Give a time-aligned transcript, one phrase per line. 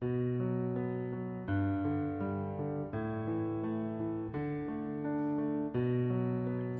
[0.00, 0.37] Thank you.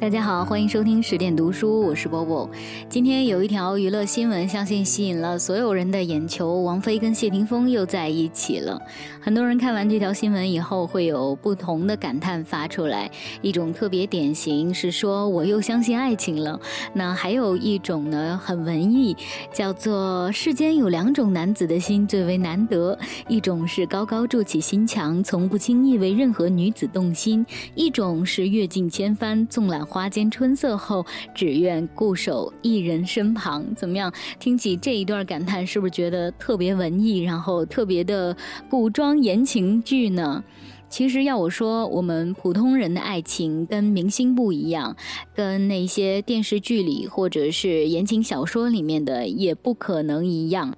[0.01, 2.49] 大家好，欢迎收听十点读书，我是波波。
[2.89, 6.61] 今天有一条娱乐新闻，相信吸引了所有人的眼球。
[6.63, 8.81] 王菲跟谢霆锋又在一起了。
[9.21, 13.11] 很多人看完这条新闻以后，会有不同的感叹发出来。
[13.43, 16.61] 一种特别典型是说我又相信爱情了。
[16.95, 19.17] 那还有一种呢，很文艺，
[19.53, 27.45] 叫做世间有两种男子的心最为难得，一种是高高筑起心墙，从不轻易为任何女子动心；
[27.75, 29.88] 一种是阅尽千帆，纵览。
[29.89, 33.65] 花间春色后，只愿固守一人身旁。
[33.75, 34.13] 怎么样？
[34.39, 38.37] 听起这一段感叹，是不是觉得特别文艺，然后特别的
[38.69, 40.45] 古装言情剧呢？
[40.91, 44.97] 其实要我说，我们普通人的爱情跟明星不一样，
[45.35, 50.75] 跟那些电视剧里或者是言情小说里面的也不可能一样。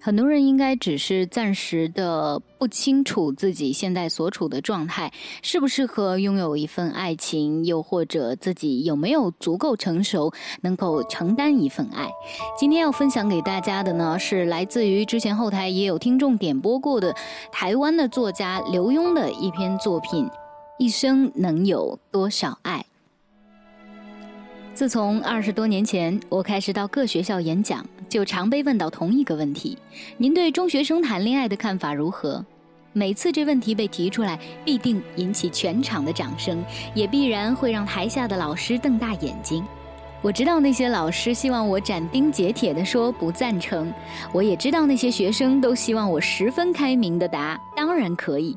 [0.00, 12.08] 很多人应该只是暂时的不清楚自己现在所处的状态适不适合拥有一份爱情，又或者自己有没有足够成熟能够承担一份爱。
[12.56, 17.14] 今天要分享给大家的呢，是来自于之前后台也有听众点播过的
[17.50, 20.26] 台湾的作家刘墉的一篇作品
[20.78, 22.78] 《一生能有多少爱》。
[24.78, 29.76] 自从二十多年前我开始到各学校演讲，就常被问到同一个问题：
[30.16, 32.46] 您对中学生谈恋爱的看法如何？
[32.92, 39.64] 每次这问题被提出来，必定引起全场的掌声，也必然会让台下的老师瞪大眼睛。
[40.22, 43.92] 我知道那些老师希望我斩钉截铁地说不赞成，
[44.32, 48.56] 我也知道那些学生都希望我十分开明地答当然可以。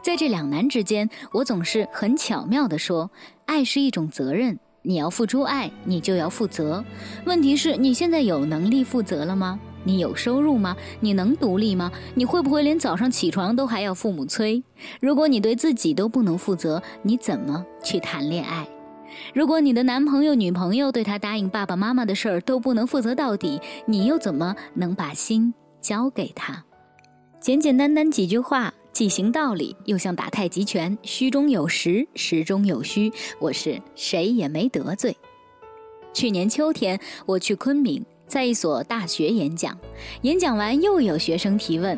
[0.00, 3.10] 在这两难之间，我总是很巧妙地说：
[3.44, 4.58] 爱是一种责任。
[4.82, 6.84] 你要付出爱，你就要负责。
[7.24, 9.58] 问题是你现在有能力负责了吗？
[9.84, 10.76] 你有收入吗？
[11.00, 11.90] 你能独立吗？
[12.14, 14.62] 你会不会连早上起床都还要父母催？
[15.00, 18.66] 如果你对自己都不能负责，你怎么去谈恋爱？
[19.34, 26.62] 如果你的男朋友、女朋友对他答应爸爸妈妈的事儿都不能负责到底，你又怎么能把心交给他？
[27.40, 28.72] 简简单单几句话。
[28.92, 33.12] 既行道理，又像打太极拳，虚中有实，实中有虚。
[33.38, 35.16] 我是谁也没得罪。
[36.12, 39.78] 去年秋天，我去昆明，在一所大学演讲。
[40.22, 41.96] 演讲完，又有学生提问，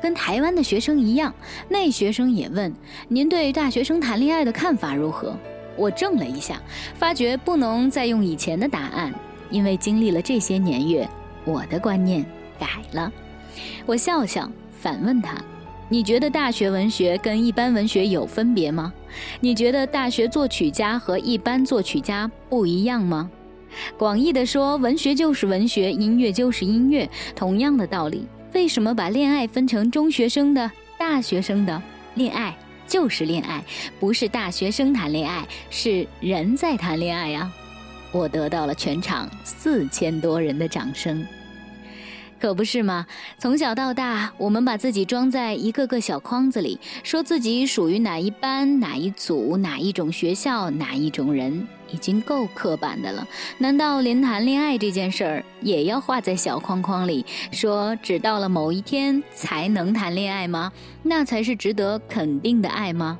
[0.00, 1.34] 跟台湾的学生一样。
[1.68, 2.72] 那学生也问
[3.08, 5.36] ：“您对大学生谈恋爱的看法如何？”
[5.76, 6.60] 我怔了一下，
[6.94, 9.12] 发觉不能再用以前的答案，
[9.50, 11.08] 因为经历了这些年月，
[11.44, 12.24] 我的观念
[12.60, 13.12] 改了。
[13.86, 14.48] 我笑笑，
[14.80, 15.36] 反问他。
[15.90, 18.92] 你觉得大学文学跟一般文学有分别吗？
[19.40, 23.30] 你觉得大学作曲家和一般作曲家不一样吗？
[23.96, 28.26] 广义的说，文学就是文学，音乐就是音乐，同样的道理。
[28.52, 31.82] 为什么把恋爱分成中学生的、大学生的？
[32.14, 32.54] 恋爱
[32.86, 33.64] 就是恋爱，
[33.98, 37.50] 不是大学生谈恋爱，是人在谈恋爱呀！
[38.12, 41.26] 我得到了全场四千多人的掌声。
[42.40, 43.04] 可不是吗？
[43.36, 53.26] 从小到大，我们把自己装在一个个小框子里，说自己属于哪一班、哪一组、哪一种学校、哪一种人，已经够刻板的了。
[53.58, 60.72] 难道连谈恋爱这件事儿也要画在小框框里，说只到了某一天才能谈恋爱吗？
[61.02, 63.18] 那才是值得肯定的爱吗？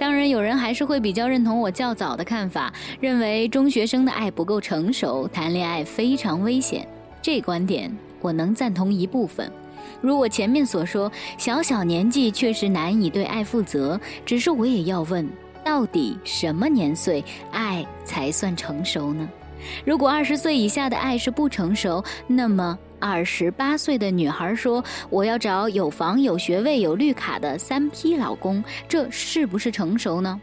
[0.00, 6.86] 当然，有人还是会比较认同我较早的看法，认为中学生的爱不够成熟，谈恋爱非常危险。
[7.22, 7.96] 这观点。
[8.22, 9.52] 我能赞同一部分，
[10.00, 14.00] 如我前面所说，小小年纪确实难以对爱负责。
[14.24, 15.28] 只是我也要问，
[15.64, 19.28] 到底什么年岁爱才算成熟呢？
[19.84, 30.40] 如果二十岁以下的爱是不成熟，那么二十八岁的女孩说我要找有房有学位有绿卡的三 P 老公，这是不是成熟呢？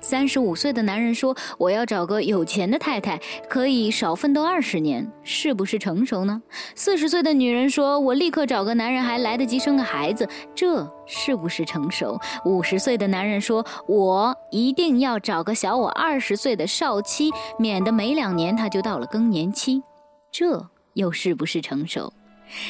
[0.00, 6.40] 三十五岁的男人说：“我要找个有钱的太太，可以少奋斗二十年，是不是成熟呢？”
[6.74, 19.82] 四十岁的女人说：“我立刻找个男人，还来得及生个孩子，这是不是成熟？”五十岁的男人说：“我一定要找个小我二十岁的少妻，免得没两年他就到了更年期，
[20.30, 22.12] 这又是不是成熟？”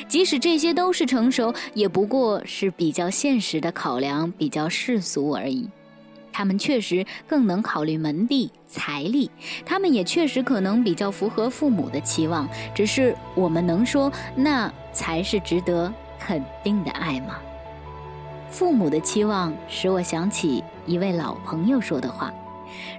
[0.08, 5.68] 即使这些都是成熟，也不过是比较现实的考量，比较世俗而已。
[6.38, 9.28] 他们确实更能考虑门第、财力，
[9.66, 12.48] 他们也确实可能比较符合父母的期望。
[12.72, 17.40] 只是我们能说那才是值得肯定的爱吗？
[18.48, 22.32] 父母的期望使我想起一位老朋友说的话：“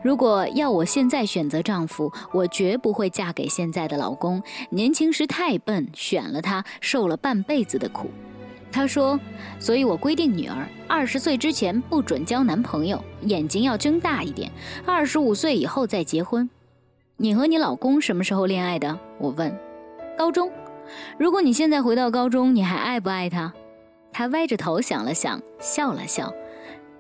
[0.04, 4.44] 如果要我现在选择丈夫，我绝不会嫁给现在的老公。
[4.70, 8.12] 年轻时太笨，选了他，受了半辈子的苦。”
[8.72, 9.20] 他说
[9.60, 14.52] ：“所以我规定女儿二十岁之前不准交男朋友，眼睛要睁大一点，
[14.86, 16.50] 二十五岁以后再结婚。”
[17.18, 18.98] 你和你老公什么时候恋爱的？
[19.18, 19.54] 我问。
[20.18, 20.52] 高中。
[21.18, 23.54] 如果你现在回到高中，你还爱不爱他？
[24.12, 26.34] 他歪着头想了想，笑了笑，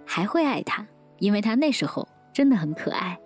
[0.06, 0.86] 还会爱他，
[1.19, 3.18] 因为他那时候真的很可爱。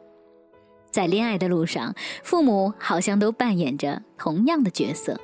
[0.91, 5.19] 在恋爱的路上，父母好像都扮演着同样的角色。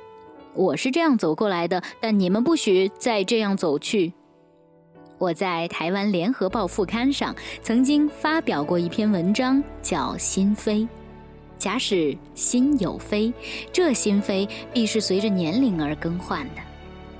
[0.54, 4.12] 我是这样走过来的，但你们不许再这样走去。
[5.18, 10.70] 我在台湾联合报副刊上曾经发表过一篇文章，叫《心扉》。
[11.58, 13.32] 假使心有扉，
[13.70, 16.62] 这心扉必是随着年龄而更换的。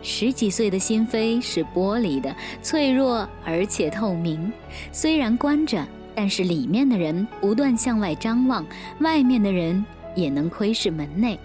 [0.03, 4.51] 十几岁的心扉是玻璃的，脆弱而且透明。
[4.91, 8.65] 虽然关着，但是里面的人不断向外张望，
[9.01, 9.85] 外面的人
[10.17, 11.39] 也能窥视门内。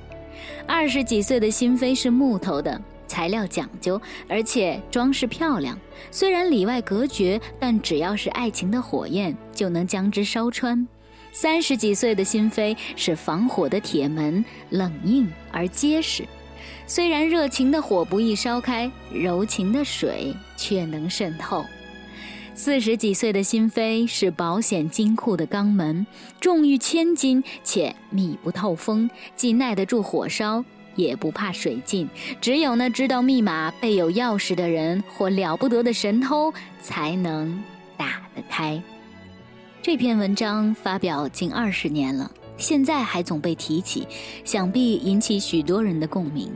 [0.67, 5.77] 二十几岁的心扉是木头的，材料讲究，而且装饰漂亮。
[6.11, 10.87] 虽然里外隔绝，但只要是爱情的火焰，就能将之烧穿。
[11.31, 16.23] 三十几岁的心扉是防火的铁门，冷硬而结实。
[16.87, 21.65] 虽然热情的火不易烧开，柔情的水却能渗透。
[22.57, 26.07] 四十几岁的心扉是保险金库的钢门，
[26.39, 30.63] 重逾千斤且密不透风，既耐得住火烧，
[30.95, 32.09] 也不怕水浸。
[32.39, 37.61] 只有那知道密码、备有钥匙的人或了不得的神偷，才能
[37.97, 38.81] 打得开。
[39.81, 44.07] 这篇文章发表近二十年了，现在还总被提起，
[44.45, 46.49] 想必引起许多人的共鸣。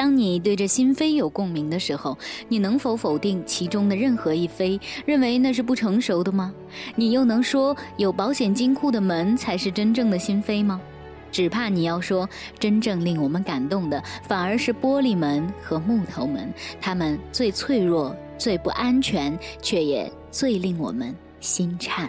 [0.00, 2.16] 当你对这心扉有共鸣的时候，
[2.48, 6.54] 你能否否定其中的任何一扉，认为那是不成熟的吗？
[6.96, 10.80] 你又能说有保险金库的门才是真正的心扉吗？
[11.30, 12.26] 只怕你要说，
[12.58, 16.50] 真正令我们感动的，反而是玻璃门和木头门，
[16.80, 22.08] 它们最脆弱、最不安全，却也最令我们心颤。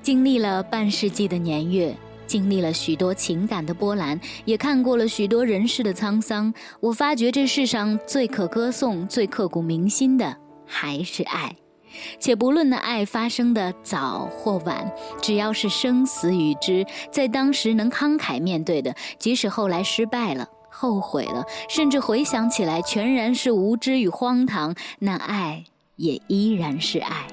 [0.00, 1.92] 经历了半世纪的年月，
[2.26, 6.52] 经历了许多情感的波澜，也看过了许多人世的沧桑。
[6.80, 10.36] 我发觉这世上最可歌颂、最刻骨铭心的
[10.66, 11.54] 还是爱。
[12.18, 14.90] 且不论那爱发生的早或晚，
[15.20, 25.64] 只要是生死与之，在当时能慷慨面对的，即使后来失败了、后悔了，甚至回想起来全然是无知与荒唐，那爱
[25.96, 27.26] 也依然是爱。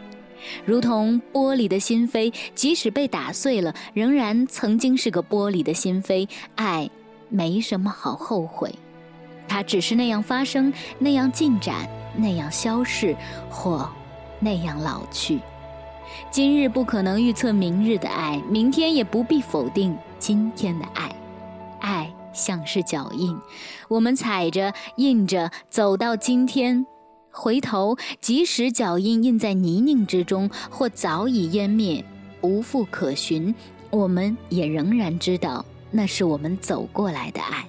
[0.65, 6.27] 如同玻璃的心扉，即使被打碎了，仍然曾经是个玻璃的心扉。
[6.55, 6.89] 爱，
[7.29, 8.73] 没什么好后悔，
[9.47, 13.15] 它只是那样发生，那样进展，那样消逝，
[13.49, 13.89] 或
[14.39, 15.39] 那样老去。
[16.31, 21.15] 今日不可能预测明日的爱，明天也不必否定今天的爱。
[21.79, 23.37] 爱像是脚印，
[23.87, 26.85] 我们踩着、印着，走到今天。
[27.39, 32.03] 回头，即使脚印印在泥泞之中，或早已湮灭，
[32.41, 33.55] 无复可寻，
[33.89, 37.65] 我们也仍然知道，那是我们走过来的爱。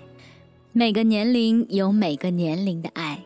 [0.72, 3.22] 每个年龄有每个年龄的爱，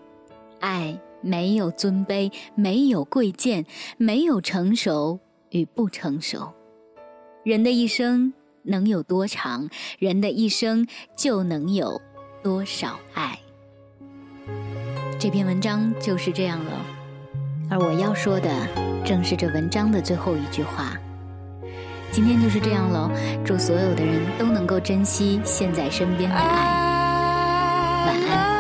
[0.60, 3.64] 爱没有尊卑，没有贵贱，
[3.96, 5.18] 没有成熟
[5.48, 6.52] 与不成熟。
[7.42, 10.86] 人的一生能有多长，人的一生
[11.16, 12.00] 就能有
[12.42, 13.38] 多少爱。
[15.24, 16.72] 这篇文章就是这样了，
[17.70, 18.50] 而我要说的
[19.06, 20.92] 正是这文章的最后一句话。
[22.12, 23.10] 今天就是这样了，
[23.42, 26.44] 祝所有的人都能够珍惜现在身边的爱。
[28.06, 28.53] 晚安。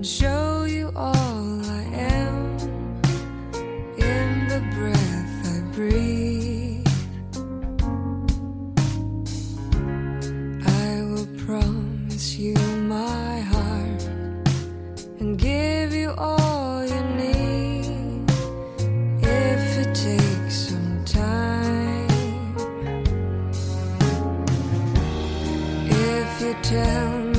[0.00, 2.56] and show you all I am
[3.98, 6.86] in the breath I breathe.
[10.66, 12.54] I will promise you
[12.88, 14.02] my heart
[15.18, 18.30] and give you all you need
[19.20, 22.56] if it takes some time.
[25.90, 27.29] If you tell